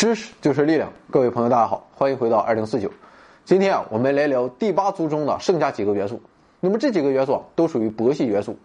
[0.00, 2.90] 知识就是力量，各位朋友，大家好，欢迎回到二零四九。
[3.44, 6.22] 今天啊，我们来聊第八族中的剩下几个元素。
[6.58, 8.56] 那么这几个元素啊，都属于铂系元素，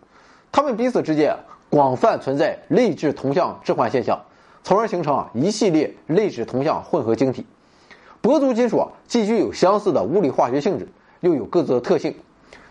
[0.50, 1.38] 它们彼此之间
[1.70, 4.22] 广泛存在类质同向置换现象，
[4.64, 7.46] 从而形成啊一系列类质同向混合晶体。
[8.24, 10.88] 铂族金属啊，既具有相似的物理化学性质，
[11.20, 12.16] 又有各自的特性。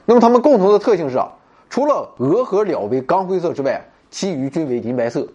[0.07, 1.31] 那么它们共同的特性是啊，
[1.69, 5.29] 除了铬和铠为钢灰色之外，其余均为银白色。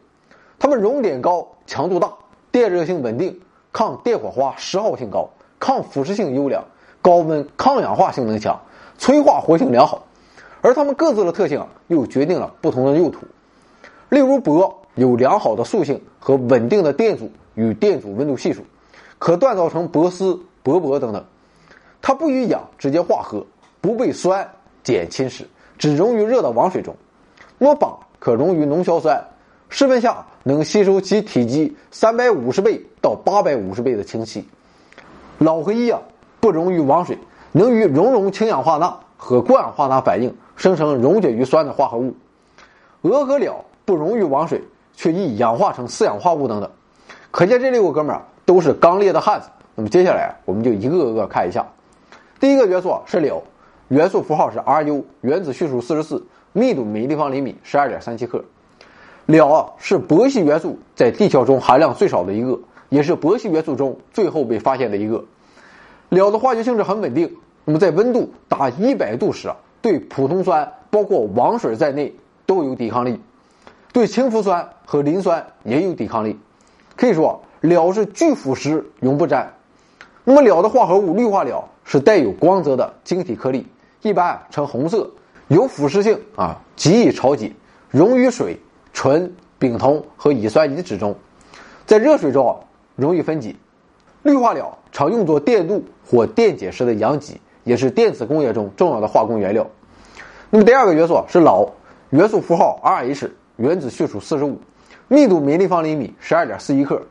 [0.58, 2.12] 它们熔点高，强度大。
[2.60, 3.40] 电热性稳定，
[3.72, 5.30] 抗电火花失耗性高，
[5.62, 6.66] 抗腐蚀性优良，
[7.02, 8.60] 高温抗氧化性能强，
[8.98, 10.06] 催化活性良好。
[10.60, 13.22] 而它们各自的特性又决定了不同的用途。
[14.10, 18.66] 例如，铂有良好的塑性和稳定的电阻与电阻温度系数，
[19.20, 21.24] 可锻造成铂丝、铂箔等等。
[22.02, 23.46] 它不与氧直接化合，
[23.80, 24.50] 不被酸
[24.84, 25.46] 碱侵蚀，
[25.78, 26.94] 只溶于热的王水中。
[27.58, 29.26] 那么，钯可溶于浓硝酸。
[29.70, 34.46] 室温下能吸收其体积三百五十倍到八百五十倍的氢气。
[35.40, 36.02] 铑和铱啊
[36.40, 37.18] 不溶于王水，
[37.52, 42.16] 能与熔融氢氧化钠和过氧化钠反应，生成溶解于酸的化合物。
[43.02, 43.54] 铬和铠
[43.86, 44.62] 不溶于王水，
[44.94, 46.70] 却易氧化成四氧化物等等。
[47.32, 49.50] 可见这六个哥们儿都是刚烈的汉子。
[49.76, 51.66] 那么接下来我们就一个个看一下。
[52.40, 53.42] 第一个元素是铠，
[53.90, 58.44] 元素符号是 Ru，原子序数四十四，密度每立方厘米十二点三七克。
[59.30, 65.24] 铠啊是铂系元素在地壳中含量最少的一个，也是铂系元素中最后被发现的一个。
[66.10, 72.16] 铠的化学性质很稳定，那么在温度达一百度时啊，对普通酸包括王水在内
[72.48, 73.22] 都有抵抗力，
[73.94, 76.40] 对氢氟酸和磷酸也有抵抗力。
[76.96, 79.54] 可以说，铠是聚腐蚀永不沾。
[80.24, 83.68] 那么铠的化合物氯化铠是带有光泽的晶体颗粒，
[84.02, 85.12] 一般呈红色，
[85.50, 87.54] 有腐蚀性啊，极易潮解，
[87.92, 88.58] 溶于水。
[88.94, 91.16] 醇、丙酮和乙酸乙酯中，
[91.86, 92.60] 在热水中
[92.96, 93.56] 容易分解。
[94.24, 99.66] 氯化铠常用作电镀或电解时的阳极，也是电子工业中重要的化工原料。
[100.50, 101.70] 那么第二个元素是铑，
[102.10, 104.60] 元素符号 Rh，原子序数四十五，
[105.08, 107.02] 密度每立方厘米十二点四一克。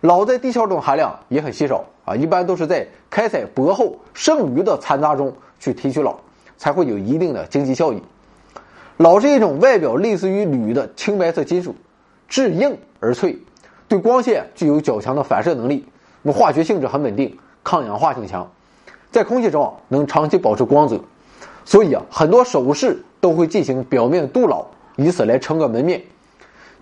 [0.00, 6.14] 铑在地壳中含量也很稀少啊，一般都是在开采铂后剩余的残渣中去提取铑，
[6.56, 8.00] 才会有一定的经济效益。
[8.98, 11.76] 铑是一种外表类似于铝的青白色金属，
[12.26, 13.38] 质硬而脆，
[13.86, 15.86] 对光线具有较强的反射能力。
[16.22, 18.50] 那么化学性质很稳定，抗氧化性强，
[19.12, 21.00] 在空气中啊能长期保持光泽。
[21.64, 24.64] 所以啊，很多首饰都会进行表面镀铑，
[24.96, 26.02] 以此来撑个门面。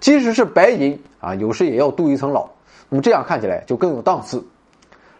[0.00, 2.46] 即使是白银啊，有时也要镀一层铑。
[2.88, 4.42] 那么这样看起来就更有档次。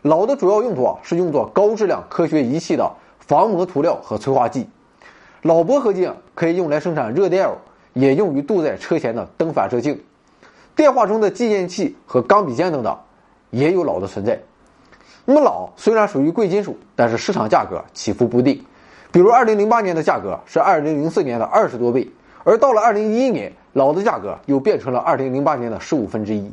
[0.02, 4.66] 铑的主要用途啊，是用作高质量科学仪器的防磨涂料和催化剂。
[5.46, 7.56] 老铂合金可以用来生产热电偶，
[7.92, 10.02] 也用于镀在车前的灯反射镜、
[10.74, 12.98] 电话中的继电器和钢笔尖等等，
[13.50, 14.40] 也有老的存在。
[15.24, 18.60] 那么老虽然属于贵金属，但是市场价格起伏不定。
[19.12, 22.10] 比如2008年的价格是2004年的二十多倍，
[22.42, 26.50] 而到了2011年，老的价格又变成了2008年的十五分之一。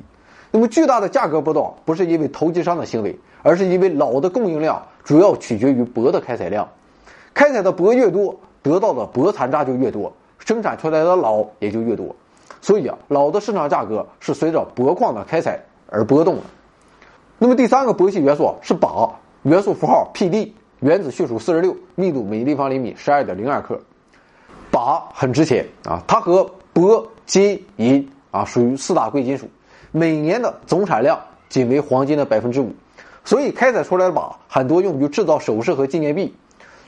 [0.52, 6.70] 那么巨大的价格波动不是因为投机商的行为，而是因为老的供应量主要取决于铂的开采量，
[7.34, 8.40] 开采的铂越多。
[8.64, 12.16] 得到的铂残渣就越多，生产出来的铼也就越多，
[12.62, 15.60] 所以啊，铼的市场价格是随着铂矿的开采
[15.90, 16.42] 而波动的。
[17.38, 23.80] 那么第三个铂系元素是钯，元素符号 Pd，原子序数四十六，密度每立方厘米十二点零二克。
[24.72, 29.48] 钯很值钱啊，它和铂、金、银啊属于四大贵金属，
[29.92, 31.20] 每年的总产量
[31.50, 32.74] 仅为黄金的百分之五，
[33.26, 36.34] 所以开采出来的钯很多用于制造首饰和纪念币。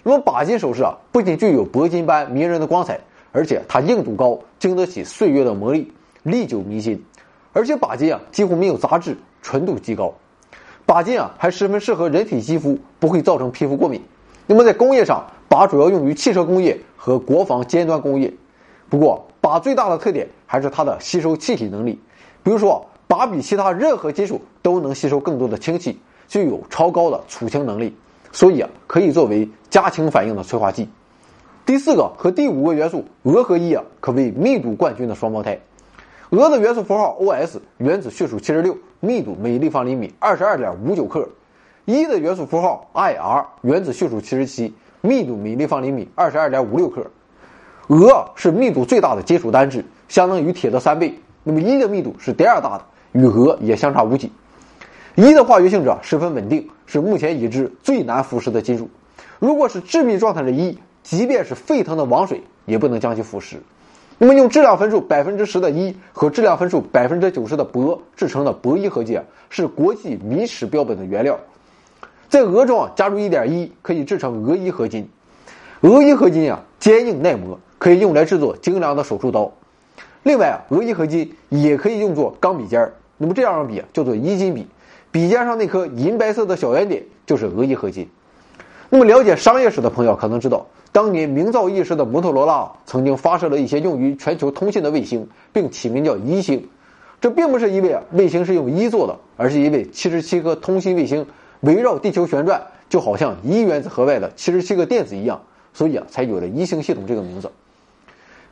[0.08, 3.00] 那么钯金首饰啊，不仅具有铂金般迷人的光彩，
[3.32, 5.88] 而且它硬度高，经得起岁月的磨砺，
[6.22, 7.04] 历久弥新。
[7.54, 10.14] 而且钯金啊几乎没有杂质，纯度极高。
[10.86, 14.00] 钯金啊还十分适合人体肌肤，不会造成皮肤过敏。
[14.46, 18.32] 那么在工业上，钯主要用于汽车工业和国防尖端工业。
[18.88, 22.00] 不过钯最大的特点还是它的吸收气体能力。
[22.44, 25.98] 比如说，钯比其他任何金属都能吸收更多的氢气，
[26.28, 27.98] 具有超高的储氢能力。
[28.36, 30.90] 所以啊，可以作为加氢反应的催化剂。
[31.66, 35.58] 第四个和第五个元素铬和铱啊，可谓密度冠军的双胞胎。
[36.32, 41.30] 铬的元素符号 Os，原子序数七十六，密度每立方厘米二十二点五九克；
[41.86, 47.10] 铱的元素符号 Ir，原子序数七十七，密度每立方厘米二十二点五六克。
[47.88, 51.18] 铬是密度最大的金属单质，相当于铁的三倍。
[51.46, 52.84] 那么铱的密度是第二大的，
[53.14, 54.30] 与铬也相差无几。
[55.16, 58.90] 铱的化学性质十分稳定，是目前已知最难腐蚀的金属。
[59.40, 63.56] 如果是致密状态的铱，即便是沸腾的王水也不能将其腐蚀。
[64.18, 71.40] 那么用质量分数百分之十的铱和质量分数百分之九十的铂制成的铂铱合金，是国际米尺标本的原料。
[72.28, 75.08] 在鹅中啊加入一点铱，可以制成鹅铱合金。
[75.80, 79.50] 鹅铱合金啊，坚硬耐磨，可以用来制作精良的手术刀。
[80.24, 82.94] 另外啊，鹅铱合金也可以用作钢笔尖儿。
[83.18, 84.68] 那么这样的笔叫做铱金笔，
[85.16, 88.10] 笔尖上那颗银白色的小圆点就是鹅铱合金。
[88.90, 90.66] 那么了解商业史的朋友可能知道。
[90.92, 96.68] 当年名噪一时的摩托罗拉曾经发射了一些用于全球通信的卫星，并起名叫“一星”。
[97.22, 101.26] 这并不是因为啊卫星是用一做的，而是因为七十七颗通信卫星
[101.62, 105.42] 围绕地球旋转，就好像一原子核外的七十七个电子一样，
[105.74, 107.50] 所以啊，才有了一星系统这个名字。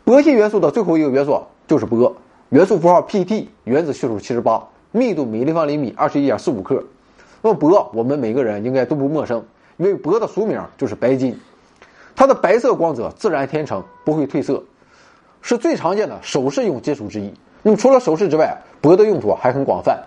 [0.06, 2.14] 铂系元素的最后一个元素就是铂，
[2.48, 6.82] 元素符号 Pt，原子序数七十八，密度每立方厘米二十一点四五克。
[7.42, 9.44] 那么铂，我们每个人应该都不陌生，
[9.78, 11.36] 因为铂的俗名就是白金。
[12.16, 14.64] 它的白色光泽自然天成，不会褪色，
[15.42, 17.34] 是最常见的首饰用金属之一。
[17.64, 20.00] 那么除了首饰之外，铂的用途还很广泛。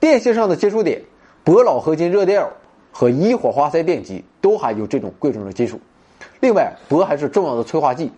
[0.00, 1.02] 电线上的接触点、
[1.44, 2.48] 铂老合金热电偶
[2.90, 5.78] 和一火花塞电极都含有这种贵重的金属。
[6.40, 8.10] 另外，铂还是重要的催化剂，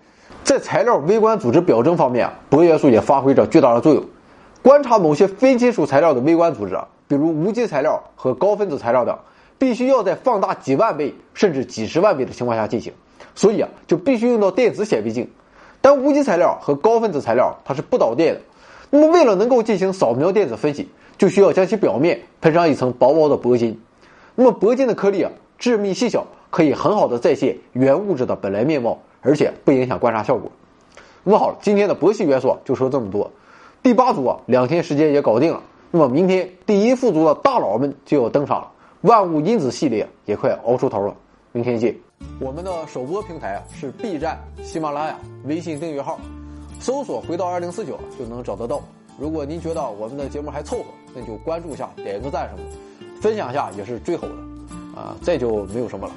[0.44, 4.05] 在材料微观组织表征方面，铂元素也发挥着巨大的作用。
[4.64, 6.75] 观察某些非金属材料的微观组织，
[7.06, 9.14] 比如无机材料和高分子材料等，
[9.58, 12.90] 必须要在放大几万倍甚至几十万倍的情况下进行。
[13.34, 15.31] 所以啊，就必须用到电子显微镜，
[15.82, 18.40] 但无机材料和高分子材料它是不导电的。
[18.88, 20.88] 那么为了能够进行扫描电子分析，
[21.19, 23.78] 就需要将其表面喷上一层薄薄的铂金。
[24.34, 30.50] 那么铂金的颗粒啊，致密细小，可以很好的再现原物质的本来面貌，而且不影响观察效果。
[31.22, 33.31] 那么好了，今天的铂系元素就说这么多。
[33.84, 35.62] 第八组啊，两天时间也搞定了。
[35.90, 38.72] 那么明天第一副组的大佬们就要登场了，
[39.02, 41.14] 万物因子系列也快熬出头了。
[41.52, 41.94] 明天见。
[42.40, 46.19] 我们的首播平台啊是 B 站、喜马拉雅、微信订阅号，
[46.81, 48.81] 搜索“回到二零四九”就能找得到。
[49.19, 50.84] 如果您觉得我们的节目还凑合，
[51.14, 54.32] 那就关注一下，点个赞什么的，分享一下也是最好的。
[54.98, 56.14] 啊，再就没有什么了。